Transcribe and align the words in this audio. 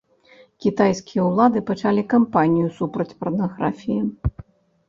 Кітайскія 0.63 1.25
ўлады 1.27 1.61
пачалі 1.69 2.05
кампанію 2.13 2.73
супраць 2.79 3.17
парнаграфіі. 3.21 4.01